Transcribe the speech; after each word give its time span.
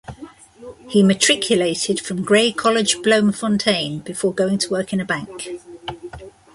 He 0.89 1.03
matriculated 1.03 1.99
from 1.99 2.23
Grey 2.23 2.51
College, 2.51 3.03
Bloemfontein 3.03 3.99
before 3.99 4.33
going 4.33 4.57
to 4.57 4.71
work 4.71 4.93
in 4.93 4.99
a 4.99 5.05
bank. 5.05 5.61